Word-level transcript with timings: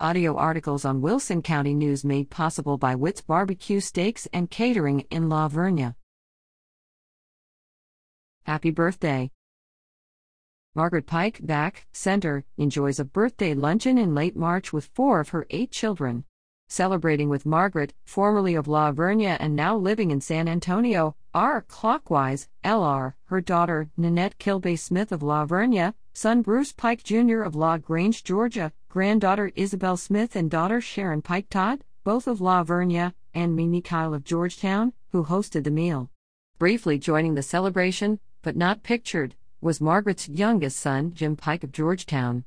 Audio 0.00 0.34
articles 0.36 0.84
on 0.84 1.02
Wilson 1.02 1.40
County 1.40 1.72
News 1.72 2.04
made 2.04 2.28
possible 2.28 2.76
by 2.76 2.96
Witt's 2.96 3.20
Barbecue 3.20 3.78
Steaks 3.78 4.26
and 4.32 4.50
Catering 4.50 5.06
in 5.08 5.28
La 5.28 5.48
Vernia. 5.48 5.94
Happy 8.42 8.72
birthday! 8.72 9.30
Margaret 10.74 11.06
Pike, 11.06 11.46
back, 11.46 11.86
center, 11.92 12.44
enjoys 12.56 12.98
a 12.98 13.04
birthday 13.04 13.54
luncheon 13.54 13.96
in 13.96 14.16
late 14.16 14.34
March 14.34 14.72
with 14.72 14.90
four 14.94 15.20
of 15.20 15.28
her 15.28 15.46
eight 15.50 15.70
children. 15.70 16.24
Celebrating 16.68 17.28
with 17.28 17.46
Margaret, 17.46 17.92
formerly 18.04 18.54
of 18.54 18.66
La 18.66 18.90
Vernia 18.90 19.36
and 19.38 19.54
now 19.54 19.76
living 19.76 20.10
in 20.10 20.20
San 20.20 20.48
Antonio, 20.48 21.14
are 21.32 21.62
Clockwise, 21.62 22.48
LR, 22.64 23.14
her 23.26 23.40
daughter, 23.40 23.90
Nanette 23.96 24.38
Kilbay 24.38 24.78
Smith 24.78 25.12
of 25.12 25.22
La 25.22 25.46
Vernia, 25.46 25.94
son 26.14 26.42
Bruce 26.42 26.72
Pike 26.72 27.04
Jr. 27.04 27.42
of 27.42 27.54
La 27.54 27.76
Grange, 27.76 28.24
Georgia, 28.24 28.72
granddaughter 28.88 29.52
Isabel 29.54 29.96
Smith 29.96 30.34
and 30.34 30.50
daughter 30.50 30.80
Sharon 30.80 31.22
Pike 31.22 31.48
Todd, 31.50 31.84
both 32.02 32.26
of 32.26 32.40
La 32.40 32.64
Vernia, 32.64 33.14
and 33.34 33.54
Mimi 33.54 33.80
Kyle 33.80 34.14
of 34.14 34.24
Georgetown, 34.24 34.92
who 35.10 35.24
hosted 35.24 35.64
the 35.64 35.70
meal. 35.70 36.10
Briefly 36.58 36.98
joining 36.98 37.34
the 37.34 37.42
celebration, 37.42 38.20
but 38.42 38.56
not 38.56 38.82
pictured, 38.82 39.34
was 39.60 39.80
Margaret's 39.80 40.28
youngest 40.28 40.78
son, 40.78 41.12
Jim 41.14 41.36
Pike 41.36 41.64
of 41.64 41.72
Georgetown. 41.72 42.44